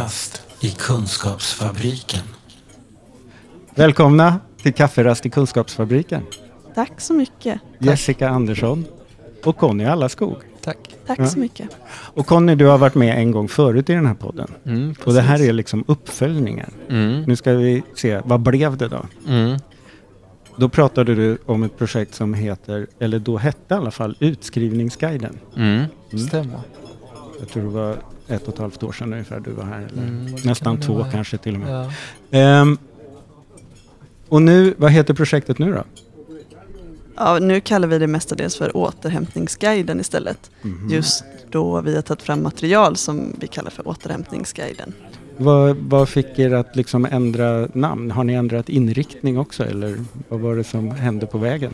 [0.00, 2.20] Kafferast i Kunskapsfabriken.
[3.74, 6.22] Välkomna till Kafferast i Kunskapsfabriken.
[6.74, 7.60] Tack så mycket.
[7.78, 8.84] Jessica Andersson
[9.44, 10.36] och Conny Allaskog.
[10.62, 10.76] Tack.
[11.06, 11.26] Tack Ja.
[11.26, 11.68] så mycket.
[11.90, 14.48] Och Conny, du har varit med en gång förut i den här podden.
[14.66, 16.70] Mm, Och det här är liksom uppföljningen.
[16.88, 19.06] Mm, Nu ska vi se, vad blev det då?
[19.28, 19.58] mm,
[20.56, 25.38] Då pratade du om ett projekt som heter, eller då hette i alla fall, Utskrivningsguiden.
[25.56, 26.26] mm, Mm.
[26.28, 26.60] stämmer.
[27.40, 27.96] Jag tror det var
[28.28, 29.88] ett och ett halvt år sedan ungefär du var här.
[29.92, 31.10] Eller Mm, nästan två vara.
[31.10, 31.70] kanske till och med.
[31.74, 31.92] Ja.
[32.38, 32.78] Ehm,
[34.28, 35.84] och nu, vad heter projektet nu då?
[37.16, 40.50] Ja, nu kallar vi det mestadels för återhämtningsguiden istället.
[40.62, 40.88] Mhm.
[40.90, 44.92] Just då vi har tagit fram material som vi kallar för återhämtningsguiden.
[45.36, 48.10] Vad, vad fick er att liksom ändra namn?
[48.10, 49.96] Har ni ändrat inriktning också eller
[50.28, 51.72] vad var det som hände på vägen?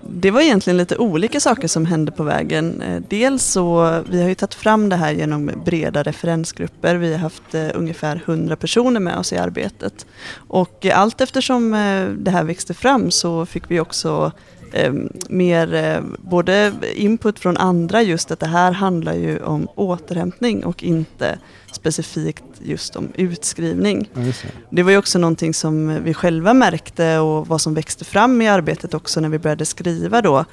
[0.00, 2.82] Det var egentligen lite olika saker som hände på vägen.
[2.82, 6.94] Eh, dels så, vi har ju tagit fram det här genom breda referensgrupper.
[6.94, 10.06] Vi har haft eh, ungefär 100 personer med oss i arbetet.
[10.48, 11.70] Och eh, allt eftersom
[12.18, 14.32] det här växte fram så fick vi också
[14.72, 14.92] eh,
[15.28, 20.82] mer eh, både input från andra just att det här handlar ju om återhämtning och
[20.82, 21.38] inte
[21.72, 24.10] specifikt just om utskrivning.
[24.14, 24.32] Ja.
[24.70, 28.48] Det var ju också någonting som vi själva märkte och vad som växte fram i
[28.48, 30.44] arbetet också när vi började skriva då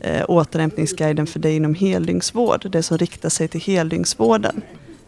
[0.00, 4.62] eh, återhämtningsguiden för dig inom heldygnsvård, det som riktar sig till heldygnsvården.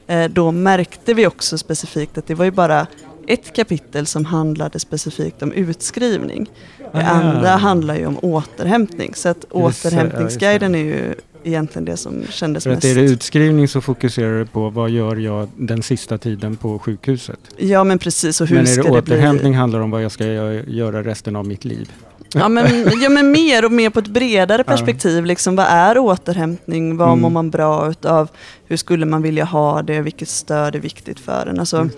[0.07, 2.87] Eh, då märkte vi också specifikt att det var ju bara
[3.27, 6.47] ett kapitel som handlade specifikt om utskrivning.
[6.79, 7.01] Det Ah.
[7.03, 9.15] andra handlar ju om återhämtning.
[9.15, 9.47] Så att det.
[9.51, 12.85] återhämtningsguiden är ju egentligen det som kändes För mest...
[12.85, 17.39] är det utskrivning så fokuserar du på vad gör jag den sista tiden på sjukhuset.
[17.57, 19.15] Ja men precis, och hur Men är ska det det bli?
[19.15, 21.93] återhämtning handlar om vad jag ska gö- göra resten av mitt liv.
[22.35, 22.67] Ja men,
[23.03, 25.25] ja men mer och mer på ett bredare perspektiv.
[25.25, 26.97] Liksom, vad är återhämtning?
[26.97, 27.21] Vad Mm.
[27.21, 28.29] mår man bra utav?
[28.67, 30.01] Hur skulle man vilja ha det?
[30.01, 31.61] Vilket stöd är viktigt för en?
[31.61, 31.91] Alltså, det.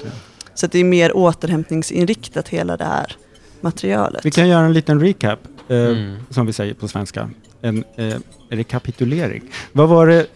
[0.58, 3.12] Så att det är mer återhämtningsinriktat hela det här
[3.60, 4.26] materialet.
[4.26, 5.38] Vi kan göra en liten recap,
[5.68, 6.16] eh, Mm.
[6.30, 7.30] som vi säger på svenska.
[7.62, 8.14] En eh,
[8.50, 9.42] rekapitulering.
[9.72, 10.26] Vad var det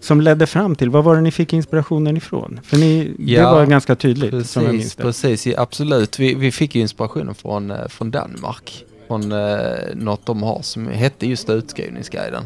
[0.00, 2.60] som ledde fram till, vad var det ni fick inspirationen ifrån?
[2.64, 5.02] För ni, det Ja, var ganska tydligt som jag minns Precis, det.
[5.02, 6.18] precis ja, absolut.
[6.18, 8.84] Vi, vi fick ju inspirationen från, eh, från Danmark.
[9.06, 9.58] Från eh,
[9.94, 12.44] något de har som hette just Utskrivningsguiden.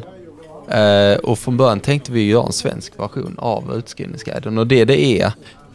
[0.69, 4.57] Eh, och från början tänkte vi göra en svensk version av Utskrivningsguiden.
[4.57, 5.31] Och det det är,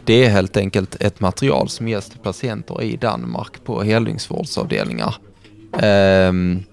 [0.07, 5.15] det är helt enkelt ett material som ges till patienter i Danmark på heldygnsvårdsavdelningar.
[5.79, 6.63] Ehm,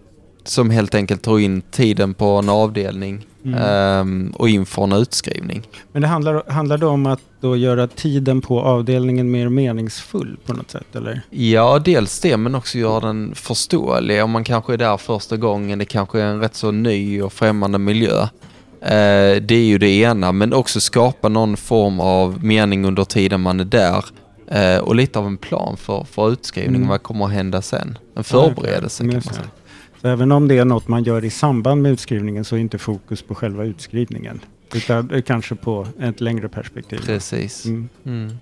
[0.45, 3.61] som helt enkelt tar in tiden på en avdelning Mm.
[3.63, 5.63] ehm, och inför en utskrivning.
[5.93, 10.53] Men det handlar, handlar det om att då göra tiden på avdelningen mer meningsfull på
[10.53, 11.21] något sätt eller?
[11.31, 14.25] Ja, dels det, men också göra den förståelig.
[14.25, 17.33] Om man kanske är där första gången, det kanske är en rätt så ny och
[17.33, 18.29] främmande miljö.
[18.85, 23.41] Eh, det är ju det ena, men också skapa någon form av mening under tiden
[23.41, 24.05] man är där.
[24.49, 26.89] Eh, och lite av en plan för, för utskrivning, Mm.
[26.89, 27.99] vad kommer att hända sen?
[28.17, 29.47] En förberedelse kan man säga.
[30.01, 32.79] Så även om det är något man gör i samband med utskrivningen så är inte
[32.79, 34.41] fokus på själva utskrivningen.
[34.75, 37.01] Utan kanske på ett längre perspektiv.
[37.07, 37.65] Precis.
[37.65, 37.89] Mm.
[38.07, 38.33] Mm.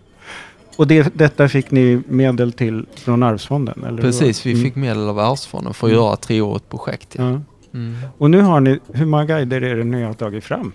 [0.77, 3.85] Och det, detta fick ni medel till från Arvsfonden?
[3.89, 6.03] Eller Precis, vi fick medel av Arvsfonden för att Mm.
[6.05, 7.15] göra ett treårigt projekt.
[7.19, 7.41] Ja.
[7.75, 7.97] Mm.
[8.19, 10.72] Och nu har ni, hur många guider är det ni har tagit fram?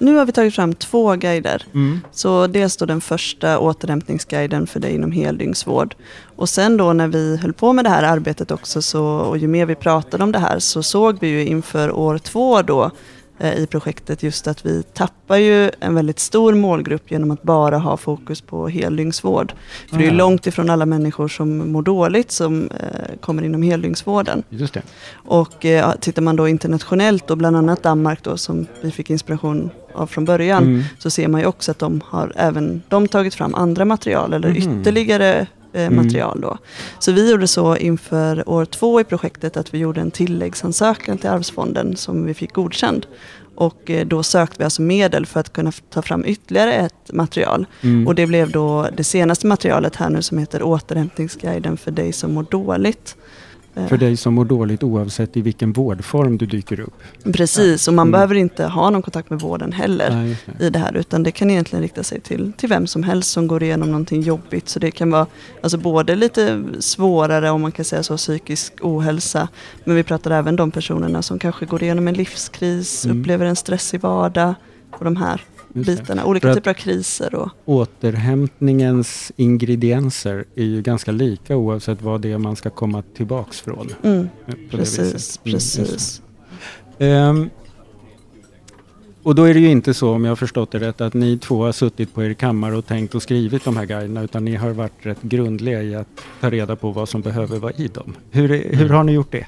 [0.00, 1.62] Nu har vi tagit fram två guider.
[1.74, 2.00] Mm.
[2.12, 5.94] Så dels då den första återhämtningsguiden för dig inom heldygnsvård.
[6.36, 9.48] Och sen då när vi höll på med det här arbetet också så, och ju
[9.48, 12.90] mer vi pratade om det här så såg vi ju inför år två då
[13.46, 17.96] i projektet just att vi tappar ju en väldigt stor målgrupp genom att bara ha
[17.96, 19.52] fokus på heldygnsvård.
[19.90, 20.14] För det är Ah.
[20.14, 24.42] långt ifrån alla människor som mår dåligt som eh, kommer inom heldygnsvården.
[24.48, 24.82] Just det.
[25.14, 29.70] Och eh, tittar man då internationellt och bland annat Danmark då som vi fick inspiration
[29.94, 30.82] av från början Mm.
[30.98, 34.48] så ser man ju också att de har även de tagit fram andra material eller
[34.48, 34.80] Mhm.
[34.80, 35.96] ytterligare eh, Mm.
[35.96, 36.58] material då.
[36.98, 41.30] Så vi gjorde så inför år två i projektet att vi gjorde en tilläggsansökan till
[41.30, 43.06] Arvsfonden som vi fick godkänd.
[43.54, 47.66] Och eh, då sökte vi alltså medel för att kunna ta fram ytterligare ett material.
[47.82, 48.06] Mm.
[48.06, 52.34] Och det blev då det senaste materialet här nu som heter Återhämtningsguiden för dig som
[52.34, 53.16] mår dåligt.
[53.88, 56.94] För dig som mår dåligt oavsett i vilken vårdform du dyker upp.
[57.32, 58.12] Precis, och man Mm.
[58.12, 60.10] behöver inte ha någon kontakt med vården heller.
[60.10, 60.64] Nej, det.
[60.66, 63.46] i det här utan det kan egentligen rikta sig till, till vem som helst som
[63.46, 64.68] går igenom någonting jobbigt.
[64.68, 65.26] Så det kan vara
[65.60, 69.48] alltså både lite svårare om man kan säga så psykisk ohälsa
[69.84, 73.20] men vi pratar även de personerna som kanske går igenom en livskris, Mm.
[73.20, 74.54] upplever en stressig vardag
[74.90, 75.40] och de här.
[75.72, 76.24] Bitarna.
[76.24, 82.38] Olika typer av kriser och Återhämtningens ingredienser är ju ganska lika oavsett vad det är
[82.38, 83.88] man ska komma tillbaks från.
[84.02, 86.22] mm, eh, precis, Mm, precis.
[86.98, 87.50] Ehm,
[89.22, 91.38] Och då är det ju inte så, om jag har förstått det rätt, att ni
[91.38, 94.56] två har suttit på er kammare och tänkt och skrivit de här guiderna, utan ni
[94.56, 96.06] har varit rätt grundliga i att
[96.40, 98.16] ta reda på vad som behöver vara i dem.
[98.30, 99.46] Hur, är- hur har ni gjort det?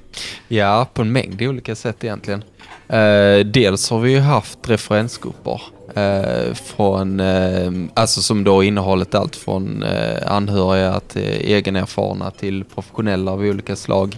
[0.49, 2.45] Ja, på en mängd olika sätt egentligen.
[2.93, 5.63] Eh, dels har vi ju haft referensgrupper
[5.95, 13.33] eh, från, eh, alltså som då innehållit allt från eh, anhöriga till egenerfarna till professionella
[13.33, 14.17] av olika slag,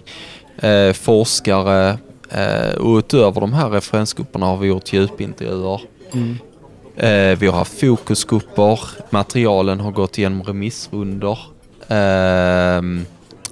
[0.58, 1.98] eh, forskare
[2.30, 5.80] eh, och utöver de här referensgrupperna har vi gjort djupintervjuer.
[6.96, 8.80] Eh, vi har haft fokusgrupper,
[9.10, 11.38] materialen har gått igenom remissrunder.
[11.88, 13.04] Ehm,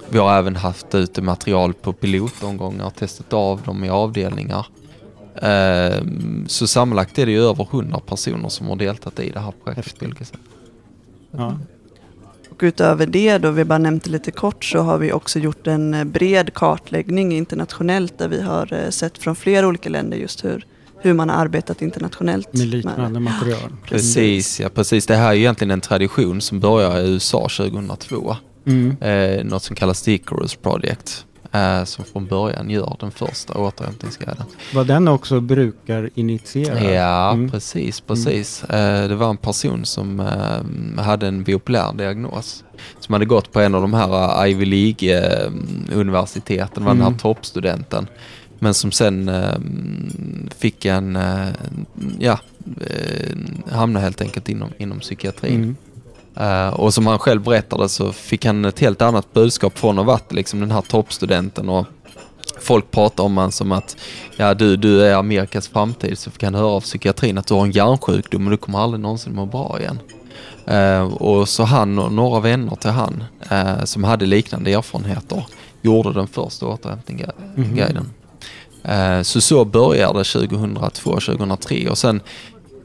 [0.09, 4.65] vi har även haft ute material på pilotomgångar, testat av dem i avdelningar.
[5.41, 9.53] Ehm, så sammanlagt är det ju över 100 personer som har deltagit i det här
[9.63, 10.39] projektet på olika sätt.
[11.31, 11.57] Ja.
[12.49, 15.67] Och utöver det då, vi bara nämnt det lite kort, så har vi också gjort
[15.67, 20.45] en eh, bred kartläggning internationellt där vi har eh, sett från flera olika länder just
[20.45, 20.65] hur,
[20.99, 22.53] hur man har arbetat internationellt.
[22.53, 23.71] Med liknande material.
[23.85, 25.05] Precis, ja precis.
[25.05, 28.35] Det här är egentligen en tradition som började i USA 2002.
[28.65, 28.97] Mm.
[29.01, 31.25] Eh, något som kallas The Icarus Project.
[31.53, 34.45] Eh, som från början gör den första återhämtningsguiden.
[34.73, 36.83] Vad den också brukar initiera.
[36.93, 37.49] Ja, Mm.
[37.51, 38.63] precis, precis.
[38.63, 42.63] Eh, det var en person som eh, hade en bipolär diagnos.
[42.99, 47.13] Som hade gått på en av de här Ivy League-universiteten, var den Mm.
[47.13, 48.07] här toppstudenten.
[48.59, 49.31] Men som sen
[50.57, 51.17] fick en,
[52.19, 52.39] ja,
[53.71, 55.75] hamnade helt enkelt inom, inom psykiatrin.
[56.35, 56.67] Mm.
[56.67, 60.03] Eh, och som han själv berättade så fick han ett helt annat budskap från ha
[60.03, 61.85] varit liksom den här toppstudenten och
[62.59, 63.97] folk pratar om han som att
[64.37, 67.63] ja du, du är Amerikas framtid så fick han höra av psykiatrin att du har
[67.63, 69.99] en hjärnsjukdom och du kommer aldrig någonsin må bra igen.
[70.65, 75.45] Eh, och så han och några vänner till han eh, som hade liknande erfarenheter
[75.81, 78.09] gjorde den första återhämtningsguiden.
[78.83, 82.21] Eh, så så började det 2002-2003 och sen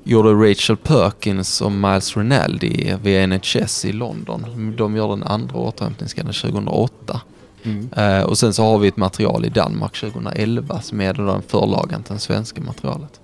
[0.07, 4.75] gjorde Rachel Perkins och Miles Rinaldi via NHS i London.
[4.79, 7.21] De gör den andra återhämtningsguiden 2008.
[7.63, 7.89] Mm.
[7.97, 12.03] Eh, och sen så har vi ett material i Danmark 2011 som är den förlagan
[12.03, 13.21] till det svenska materialet.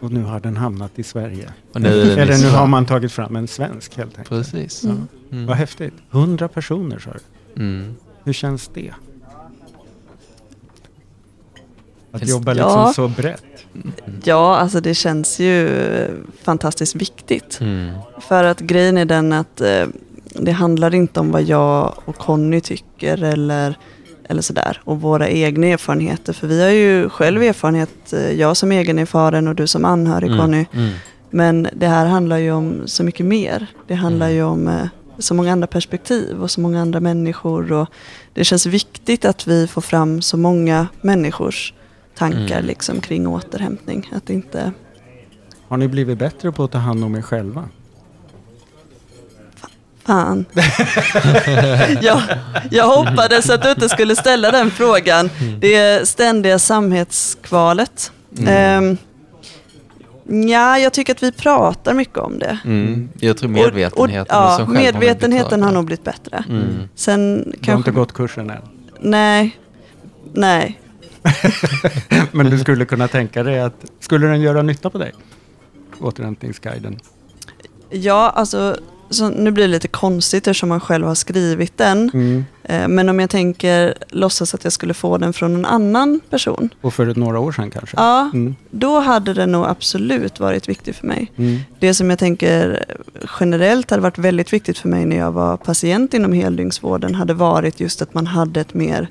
[0.00, 1.52] Och nu har den hamnat i Sverige.
[1.72, 4.28] Och nu är den i Eller nu har man tagit fram en svensk helt enkelt.
[4.28, 4.84] Precis.
[4.84, 5.08] Mm.
[5.32, 5.46] Mm.
[5.46, 5.94] Vad häftigt.
[6.10, 7.10] 100 personer sa
[7.54, 7.62] du.
[7.62, 7.94] Mm.
[8.24, 8.90] Hur känns det?
[12.12, 12.92] Att Finns- jobba liksom Ja.
[12.92, 13.42] så brett.
[14.24, 15.68] Ja, alltså det känns ju
[16.42, 17.58] fantastiskt viktigt.
[17.60, 17.90] Mm.
[18.20, 19.86] För att grejen är den att eh,
[20.34, 23.74] det handlar inte om vad jag och Conny tycker eller,
[24.28, 24.80] eller sådär.
[24.84, 26.32] Och våra egna erfarenheter.
[26.32, 30.66] För vi har ju själv erfarenhet, eh, jag som egenerfaren och du som anhörig Conny.
[30.72, 30.90] Mm.
[31.30, 33.66] Men det här handlar ju om så mycket mer.
[33.86, 34.36] Det handlar Mm.
[34.36, 34.86] ju om eh,
[35.18, 37.72] så många andra perspektiv och så många andra människor.
[37.72, 37.88] Och
[38.34, 41.72] det känns viktigt att vi får fram så många människors
[42.18, 42.66] tankar Mm.
[42.66, 44.10] liksom, kring återhämtning.
[44.14, 44.72] Att inte...
[45.68, 47.68] Har ni blivit bättre på att ta hand om er själva?
[50.06, 50.44] Fan.
[52.02, 52.22] jag,
[52.70, 55.30] jag hoppades att du inte skulle ställa den frågan.
[55.60, 58.12] Det är ständiga samhetskvalet.
[58.38, 58.96] Mm.
[60.48, 62.58] ja, jag tycker att vi pratar mycket om det.
[62.64, 63.08] Mm.
[63.20, 66.44] Jag tror Och- medvetenheten och, ja, som medvetenheten har nog blivit bättre.
[66.48, 66.88] Mm.
[66.94, 68.62] Sen Du har inte gått kursen än.
[69.00, 69.58] Nej.
[70.32, 70.80] Nej.
[72.32, 75.12] Men du skulle kunna tänka dig att, skulle den göra nytta på dig?
[76.00, 76.98] Återhämtningsguiden.
[77.90, 78.76] Ja, alltså,
[79.10, 82.10] så nu blir det lite konstigt eftersom man själv har skrivit den.
[82.14, 82.44] Mm.
[82.64, 86.68] Eh, Men om jag tänker låtsas att jag skulle få den från någon annan person.
[86.80, 87.96] Och för några år sedan kanske?
[87.96, 88.56] Ja, Mm.
[88.70, 91.32] då hade den nog absolut varit viktig för mig.
[91.36, 91.58] Mm.
[91.78, 92.84] Det som jag tänker
[93.40, 97.80] generellt hade varit väldigt viktigt för mig när jag var patient inom heldygnsvården hade varit
[97.80, 99.08] just att man hade ett mer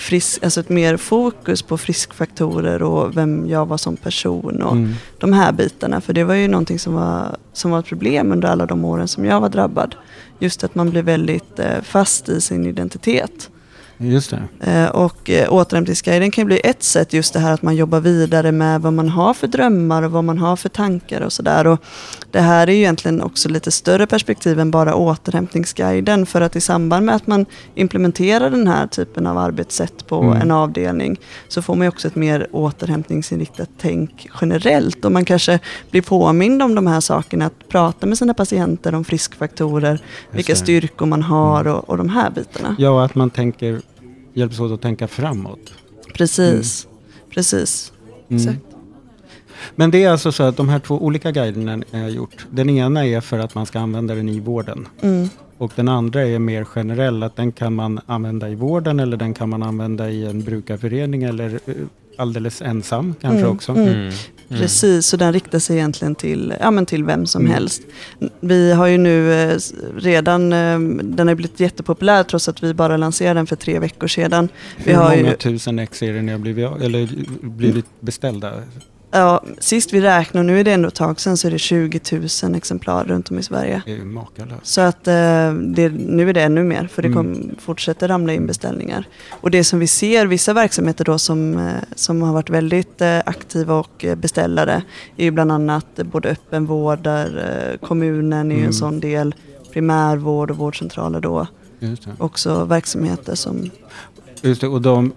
[0.00, 4.94] frisk, alltså ett mer fokus på friskfaktorer och vem jag var som person och Mm.
[5.18, 6.00] de här bitarna.
[6.00, 9.08] För det var ju någonting som var, som var ett problem under alla de åren
[9.08, 9.94] som jag var drabbad.
[10.38, 13.50] Just att man blev väldigt eh, fast i sin identitet.
[14.02, 14.30] Just
[14.60, 14.70] det.
[14.72, 18.00] Eh, Och eh, återhämtningsguiden kan ju bli ett sätt just det här att man jobbar
[18.00, 21.78] vidare med vad man har för drömmar och vad man har för tankar och sådär.
[22.32, 26.60] Det här är ju egentligen också lite större perspektiv än bara återhämtningsguiden för att i
[26.60, 30.42] samband med att man implementerar den här typen av arbetssätt på Mm.
[30.42, 35.58] en avdelning så får man ju också ett mer återhämtningsinriktat tänk generellt och man kanske
[35.90, 40.56] blir påmind om de här sakerna, att prata med sina patienter om friskfaktorer, vilka det.
[40.58, 42.76] styrkor man har och, och de här bitarna.
[42.78, 43.80] Ja, och att man tänker,
[44.34, 45.72] hjälps åt att tänka framåt.
[46.14, 46.86] Precis,
[47.30, 47.92] precis.
[48.30, 48.56] Mm.
[49.76, 52.46] Men det är alltså så att de här två olika guiderna ni har gjort.
[52.50, 54.88] Den ena är för att man ska använda den i vården.
[55.00, 55.28] Mm.
[55.58, 59.34] Och den andra är mer generell, att den kan man använda i vården eller den
[59.34, 61.74] kan man använda i en brukarförening eller eh,
[62.16, 63.72] alldeles ensam kanske Mm, också.
[63.72, 63.88] mm.
[63.88, 64.12] Mm.
[64.48, 67.52] Precis, så den riktar sig egentligen till, ja, men till vem som Mm.
[67.52, 67.82] helst.
[68.40, 69.56] Vi har ju nu eh,
[69.96, 74.08] redan, eh, den har blivit jättepopulär trots att vi bara lanserade den för tre veckor
[74.08, 74.48] sedan.
[74.76, 77.08] Vi Hur har många ju, tusen ex är det ni har blivit, eller
[77.42, 78.52] blivit beställda?
[79.10, 82.00] Ja, sist vi räknade, nu är det ändå ett tag sedan, så är det 20
[82.42, 83.82] 000 exemplar runt om i Sverige.
[83.86, 84.66] Det är makalöst.
[84.66, 87.16] Så att eh, det, nu är det ännu mer för det Mm.
[87.34, 89.04] kom, fortsätter ramla in beställningar.
[89.30, 93.18] Och det som vi ser, vissa verksamheter då som, eh, som har varit väldigt eh,
[93.26, 94.82] aktiva och eh, beställare
[95.16, 97.26] är ju bland annat både öppenvård, där
[97.80, 98.66] eh, kommunen är Mm.
[98.66, 99.34] en sån del,
[99.72, 101.46] primärvård och vårdcentraler då.
[102.18, 103.70] Också verksamheter som,
[104.42, 104.68] Just det.
[104.68, 105.12] Och de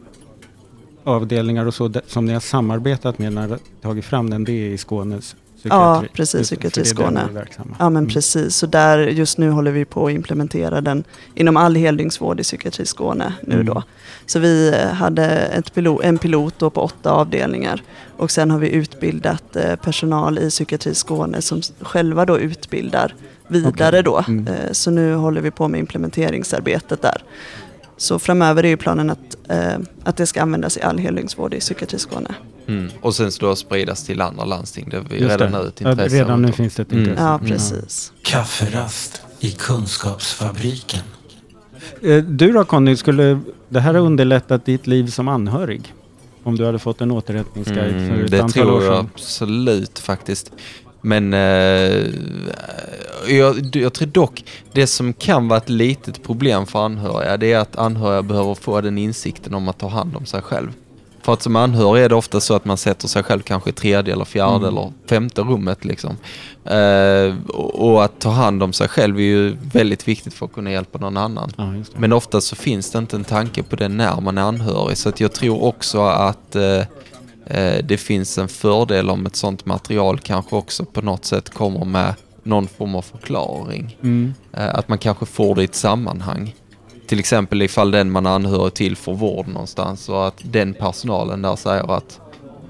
[1.04, 4.70] avdelningar och så som ni har samarbetat med när ni tagit fram den, det är
[4.70, 6.10] i Skånes psykiatri?
[6.14, 7.28] precis, Just psykiatri Skåne.
[7.80, 8.10] ja men Mm.
[8.10, 11.04] precis, så där just nu håller vi på att implementera den
[11.36, 13.66] inom all heldygnsvård i psykiatri Skåne nu Mm.
[13.66, 13.84] då.
[14.26, 17.82] Så vi eh, hade ett pilot, en pilot då på åtta avdelningar
[18.18, 23.16] och sen har vi utbildat eh, personal i psykiatri Skåne som själva då utbildar
[23.48, 24.04] vidare Okej.
[24.04, 24.24] då.
[24.28, 24.48] Mm.
[24.48, 27.24] Eh, Så nu håller vi på med implementeringsarbetet där.
[27.98, 31.60] Så framöver är ju planen att, eh, att det ska användas i all heldygnsvård i
[31.60, 32.36] psykiatri Skåne.
[32.68, 32.92] Mm.
[33.02, 34.88] Och sen så då spridas till andra landsting.
[34.92, 35.58] Det är vi Just redan det.
[35.62, 36.16] nu ett Ja, intresse.
[36.16, 37.04] redan nu finns det ett Mm.
[37.04, 37.24] intresse.
[37.24, 37.48] Ja, Mm.
[37.48, 38.12] precis.
[38.22, 41.02] Kafferast i Kunskapsfabriken.
[42.02, 45.94] Eh, Du då Conny, skulle det här ha underlättat ditt liv som anhörig?
[46.44, 49.10] Om du hade fått en återhämtningsguide för Mm, ett det antal år tror jag sedan?
[49.14, 50.52] absolut faktiskt.
[51.06, 52.06] Men eh,
[53.28, 57.60] jag, jag tror dock, det som kan vara ett litet problem för anhöriga, det är
[57.60, 60.72] att anhöriga behöver få den insikten om att ta hand om sig själv.
[61.22, 63.74] För att som anhörig är det ofta så att man sätter sig själv kanske i
[63.74, 64.68] tredje eller fjärde Mm.
[64.68, 66.18] eller femte rummet liksom.
[66.66, 70.72] Eh, och, att ta hand om sig själv är ju väldigt viktigt för att kunna
[70.72, 71.52] hjälpa någon annan.
[71.58, 71.74] Ja.
[71.98, 74.98] Men ofta så finns det inte en tanke på det när man är anhörig.
[74.98, 76.82] Så att jag tror också att eh,
[77.84, 82.14] det finns en fördel om ett sånt material kanske också på något sätt kommer med
[82.44, 83.98] någon form av förklaring.
[84.04, 84.34] Mm.
[84.54, 86.56] Eh, att man kanske får det i ett sammanhang.
[87.08, 91.56] Till exempel ifall den man anhörig till får vård någonstans och att den personalen där
[91.56, 92.20] säger att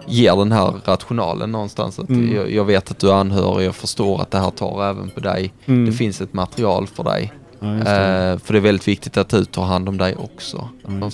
[0.07, 1.99] ger den här rationalen någonstans.
[1.99, 2.35] Att Mm.
[2.35, 5.19] jag, jag vet att du är anhörig, jag förstår att det här tar även på
[5.19, 5.53] dig.
[5.65, 5.85] Mm.
[5.85, 7.31] Det finns ett material för dig.
[7.63, 8.31] Ja, det.
[8.31, 10.69] Eh, för det är väldigt viktigt att du tar hand om dig också.
[10.87, 11.09] Ja,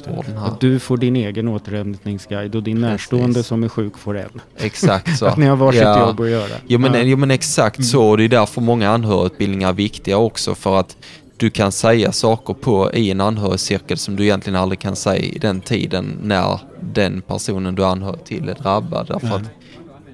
[0.45, 2.89] Att du får din egen återhämtningsguide och din Precis.
[2.91, 4.41] närstående som är sjuk får en.
[4.57, 5.25] Exakt så.
[5.25, 6.07] Att ni har varsitt Ja.
[6.07, 6.51] jobb att göra.
[6.67, 6.99] Jo men, Ja.
[7.01, 8.09] jo men exakt så.
[8.09, 10.55] Och det är därför många anhörigutbildningar är viktiga också.
[10.55, 10.97] För att
[11.37, 15.37] du kan säga saker på i en anhörigcirkel som du egentligen aldrig kan säga i
[15.39, 16.59] den tiden när
[16.93, 19.07] den personen du är anhörig till är drabbad.
[19.07, 19.49] Därför att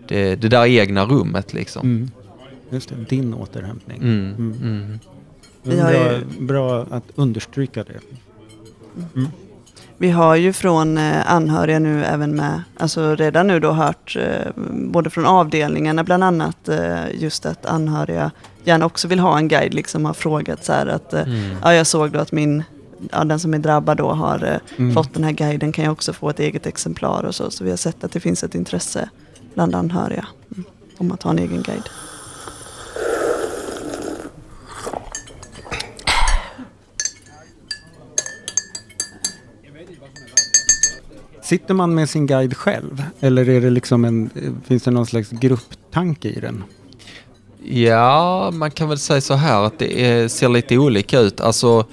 [0.07, 1.81] det, det där egna rummet liksom.
[1.81, 2.11] Mm.
[2.69, 3.97] Just det, din återhämtning.
[3.97, 4.99] Mm.
[5.65, 5.79] Mm.
[5.79, 5.87] Mm.
[5.91, 7.99] Vi har bra, ju- bra att understryka det.
[9.97, 14.51] Vi har ju från eh, anhöriga nu även med, alltså redan nu då hört eh,
[14.71, 18.31] både från avdelningarna bland annat eh, just att anhöriga
[18.63, 21.55] gärna också vill ha en guide, liksom har frågat så här att Mm.
[21.63, 22.63] ja, jag såg då att min,
[23.11, 24.93] ja, den som är drabbad då har Mm.
[24.93, 27.51] fått den här guiden, kan jag också få ett eget exemplar och så.
[27.51, 29.09] Så vi har sett att det finns ett intresse
[29.53, 30.63] bland anhöriga mm,
[30.97, 31.89] om att ha en egen guide.
[41.45, 43.03] Sitter man med sin guide själv?
[43.19, 44.29] Eller är det liksom en,
[44.67, 46.63] finns det någon slags grupptanke i den?
[47.63, 51.41] Ja, man kan väl säga så här att det är, ser lite olika ut.
[51.41, 51.85] Alltså,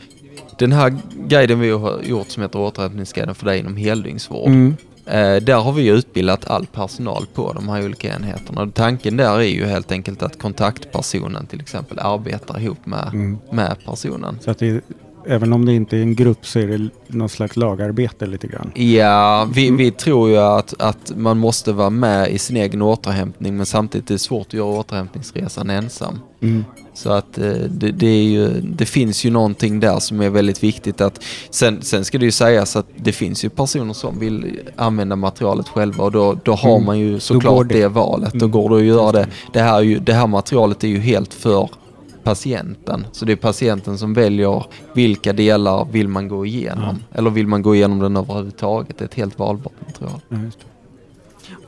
[0.59, 0.97] den här
[1.29, 4.49] guiden vi har gjort som heter återhämtningsguiden för dig inom heldygnsvård.
[4.49, 4.75] Mm.
[5.07, 8.71] Eh, där har vi utbildat all personal på de här olika enheterna.
[8.75, 13.39] Tanken där är ju helt enkelt att kontaktpersonen till exempel arbetar ihop med, Mm.
[13.53, 14.39] med personen.
[14.41, 14.81] Så att det,
[15.27, 18.71] även om det inte är en grupp så är det någon slags lagarbete lite grann.
[18.75, 23.57] Ja, vi, vi tror ju att, att man måste vara med i sin egen återhämtning
[23.57, 26.19] men samtidigt är det svårt att göra återhämtningsresan ensam.
[26.43, 26.65] Mm.
[26.95, 30.63] Så att eh, det, det, är ju, det finns ju någonting där som är väldigt
[30.65, 34.61] viktigt att sen, sen ska det ju sägas att det finns ju personer som vill
[34.77, 36.87] använda materialet själva och då, då har Mm.
[36.87, 37.75] man ju såklart det.
[37.81, 37.89] det.
[37.89, 38.33] valet.
[38.33, 38.51] Då Mm.
[38.51, 39.27] går det att göra det.
[39.53, 39.61] det.
[39.61, 41.69] Här, är ju, det här materialet är ju helt för
[42.25, 43.07] patienten.
[43.13, 44.65] Så det är patienten som väljer
[44.95, 46.97] vilka delar vill man gå igenom.
[47.13, 48.99] Eller vill man gå igenom den överhuvudtaget.
[48.99, 50.21] Det är ett helt valbart material.
[50.29, 50.72] Det.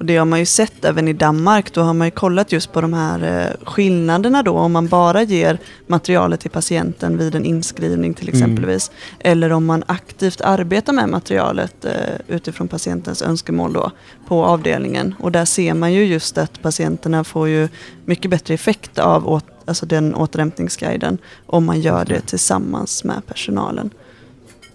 [0.05, 1.75] Och det har man ju sett även i Danmark.
[1.75, 4.53] Då har man ju kollat just på de här eh, skillnaderna då.
[4.59, 8.35] Om man bara ger materialet till patienten vid en inskrivning till Mm.
[8.43, 8.91] exempelvis.
[9.19, 11.93] Eller om man aktivt arbetar med materialet eh,
[12.29, 13.91] utifrån patientens önskemål då
[14.29, 15.15] på avdelningen.
[15.19, 17.69] Och där ser man ju just att patienterna får ju
[18.05, 23.91] mycket bättre effekt av alltså den återhämtningsguiden om man gör det tillsammans med personalen.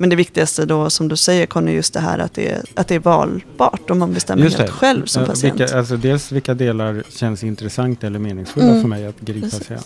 [0.01, 2.87] Men det viktigaste då som du säger Conny, just det här att det är, att
[2.87, 4.73] det är valbart och man bestämmer Just helt det.
[4.77, 5.59] själv som patient.
[5.59, 8.81] Vilka, alltså dels vilka delar känns intressant eller meningsfulla Mm.
[8.81, 9.83] för mig att gripa sig an.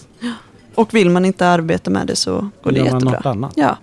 [0.75, 3.17] Och vill man inte arbeta med det så går det Gör man jättebra.
[3.17, 3.53] något annat?
[3.55, 3.77] Ja.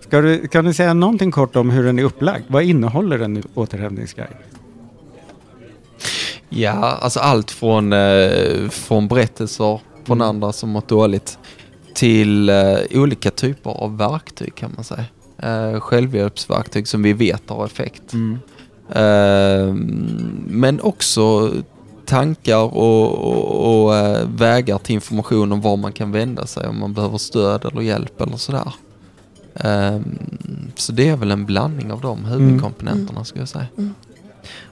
[0.00, 2.44] Ska du, kan du säga någonting kort om hur den är upplagd?
[2.48, 4.28] Vad innehåller en återhämtningsguide?
[6.48, 6.70] Ja,
[7.02, 10.28] alltså allt från, eh, från berättelser från Mm.
[10.28, 11.38] andra som mått dåligt
[11.94, 15.04] till eh, olika typer av verktyg kan man säga.
[15.38, 18.12] Eh, självhjälpsverktyg som vi vet har effekt.
[18.12, 18.38] Mm.
[18.90, 19.74] Eh,
[20.46, 21.50] men också
[22.04, 26.78] tankar och, och, och eh, vägar till information om var man kan vända sig om
[26.80, 28.72] man behöver stöd eller hjälp eller sådär.
[29.54, 30.00] Eh,
[30.76, 33.66] så det är väl en blandning av de huvudkomponenterna skulle jag säga.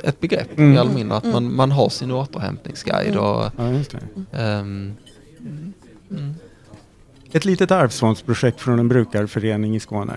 [0.02, 0.70] ett begrepp Mm.
[0.70, 4.38] mer eller mindre, att man, man har sin återhämtningsguide och Ja, just det.
[4.42, 4.94] ehm,
[7.32, 10.12] Ett litet arvsfondsprojekt från en brukarförening i Skåne.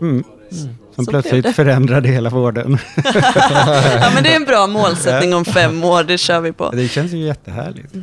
[0.00, 0.24] Mm.
[0.52, 0.74] Mm.
[0.98, 2.78] Som Så plötsligt förändrade hela vården.
[4.00, 6.70] Ja, men det är en bra målsättning om fem år, det kör vi på.
[6.70, 7.94] Det känns ju jättehärligt.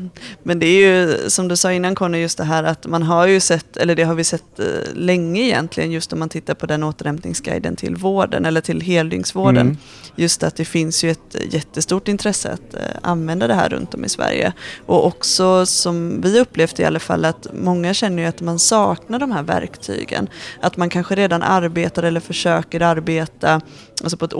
[0.43, 3.27] Men det är ju som du sa innan Conny, just det här att man har
[3.27, 6.65] ju sett, eller det har vi sett eh, länge egentligen, just om man tittar på
[6.65, 9.57] den återhämtningsguiden till vården eller till heldygnsvården.
[9.57, 9.77] Mm.
[10.15, 14.05] Just att det finns ju ett jättestort intresse att eh, använda det här runt om
[14.05, 14.53] i Sverige.
[14.85, 19.19] Och också som vi upplevt i alla fall att många känner ju att man saknar
[19.19, 20.29] de här verktygen.
[20.61, 23.61] Att man kanske redan arbetar eller försöker arbeta
[24.01, 24.33] alltså på ett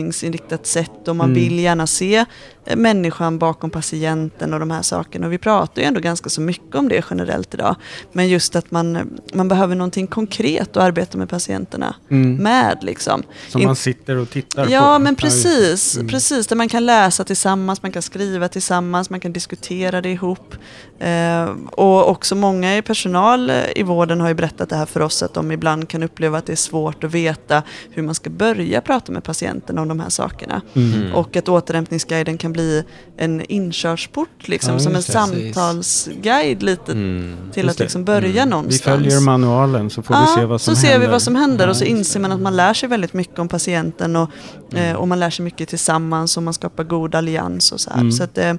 [0.00, 1.42] återhämtningsinriktat sätt och man Mm.
[1.42, 2.24] vill gärna se
[2.66, 5.26] eh, människan bakom patienten och de här sakerna.
[5.26, 7.76] Och vi pratar ju ändå ganska så mycket om det generellt idag.
[8.12, 12.36] Men just att man, man behöver någonting konkret att arbeta med patienterna Mm.
[12.36, 13.22] med liksom.
[13.48, 14.72] Som man sitter och tittar på.
[14.72, 15.96] Ja, men precis.
[15.96, 16.08] Mm.
[16.08, 20.54] Precis, där man kan läsa tillsammans, man kan skriva tillsammans, man kan diskutera det ihop.
[20.98, 25.00] Eh, och också många i personal eh, i vården har ju berättat det här för
[25.02, 28.30] oss, att de ibland kan uppleva att det är svårt att veta hur man ska
[28.30, 30.60] börja prata med patienten om de här sakerna.
[30.74, 31.14] Mm.
[31.14, 32.84] Och att återhämtningsguiden kan bli
[33.16, 37.36] en inkörsport, liksom, Ja, som en samtalsguide lite mm.
[37.52, 38.44] till Just att liksom börja Mm.
[38.48, 38.82] Vi någonstans.
[38.82, 40.98] följer manualen så får vi se vad som så händer.
[40.98, 43.12] ser vi vad som händer och så Ja, inser man att man lär sig väldigt
[43.12, 44.30] mycket om patienten och,
[44.74, 48.00] eh, och man lär sig mycket tillsammans och man skapar god allians och så här.
[48.00, 48.12] Mm.
[48.12, 48.54] Så att, eh,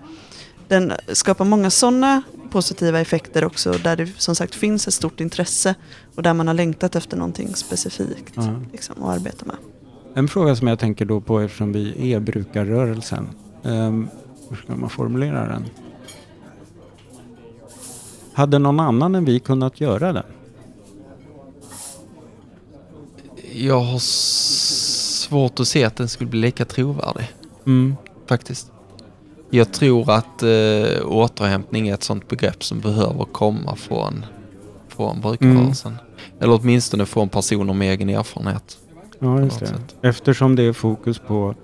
[0.67, 5.75] den skapar många sådana positiva effekter också där det som sagt finns ett stort intresse
[6.15, 8.61] och där man har längtat efter någonting specifikt Ja.
[8.71, 9.55] liksom, att arbeta med.
[10.17, 13.29] En fråga som jag tänker då på eftersom vi är brukarrörelsen.
[13.63, 14.09] Um,
[14.49, 15.65] hur ska man formulera den?
[18.33, 20.23] Hade någon annan än vi kunnat göra den?
[23.53, 27.27] Jag har svårt att se att den skulle bli lika trovärdig.
[27.65, 27.95] Mm.
[28.27, 28.71] faktiskt.
[29.49, 34.25] Jag tror att eh, återhämtning är ett sånt begrepp som behöver komma från,
[34.87, 35.97] från brukarrörelsen.
[36.39, 38.77] Eller åtminstone från personer med egen erfarenhet.
[39.19, 39.67] Ja, just det.
[39.67, 39.95] sätt.
[40.01, 41.55] Eftersom det är fokus på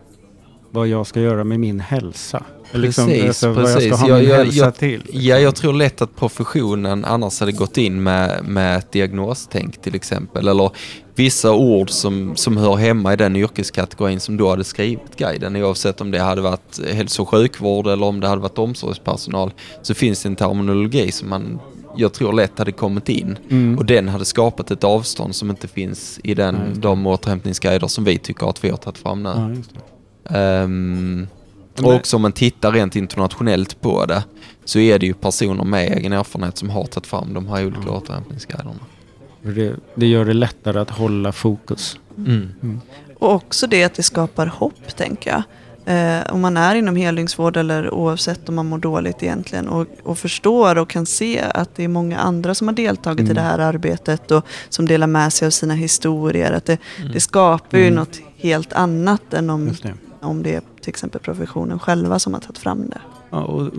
[0.71, 2.43] vad jag ska göra med min hälsa.
[2.71, 3.93] Liksom, Precis, alltså, vad jag precis.
[3.93, 5.01] ska ha Jag- min jag- hälsa jag- till.
[5.11, 9.95] Ja, jag tror lätt att professionen annars hade gått in med, med ett diagnostänk till
[9.95, 10.47] exempel.
[10.47, 10.71] Eller
[11.15, 15.55] vissa ord som, som hör hemma i den yrkeskategorin som då hade skrivit guiden.
[15.55, 19.51] Oavsett om det hade varit hälso och sjukvård eller om det hade varit omsorgspersonal.
[19.81, 21.59] Så finns det en terminologi som man,
[21.95, 23.37] jag tror lätt hade kommit in.
[23.49, 23.77] Mm.
[23.77, 26.79] Och den hade skapat ett avstånd som inte finns i den, det.
[26.79, 29.29] de återhämtningsguider som vi tycker att vi har tagit fram nu.
[29.29, 30.67] Ja, just det.
[30.67, 31.27] Men-
[31.83, 34.23] och också om man tittar rent internationellt på det
[34.65, 37.81] så är det ju personer med egen erfarenhet som har tagit fram de här olika
[37.85, 37.91] Ja.
[37.97, 38.79] återhämtningsguiderna.
[39.41, 41.97] Det, det gör det lättare att hålla fokus.
[42.17, 42.81] Mm.
[43.19, 45.43] Och också det att det skapar hopp, tänker jag.
[45.85, 50.17] Eh, om man är inom heldygnsvård eller oavsett om man mår dåligt egentligen och, och
[50.17, 53.35] förstår och kan se att det är många andra som har deltagit i Mm.
[53.35, 56.51] det här arbetet och som delar med sig av sina historier.
[56.51, 57.11] Att det, Mm.
[57.11, 57.95] det skapar ju Mm.
[57.95, 59.93] något helt annat än om, det.
[60.21, 63.01] om det är till exempel professionen själva som har tagit fram det.
[63.29, 63.71] Ja, och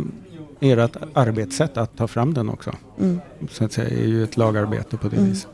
[0.60, 2.72] ert arbetssätt att ta fram den också.
[3.00, 3.20] Mm.
[3.50, 5.28] Så att säga, är ju ett lagarbete på det Mm.
[5.30, 5.48] viset.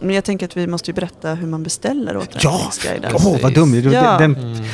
[0.00, 3.12] Men jag tänker att vi måste ju berätta hur man beställer återhämtningsguiden.
[3.14, 3.72] Åh, vad dum!
[3.72, 4.18] Du- Ja.
[4.18, 4.64] Den, Mm.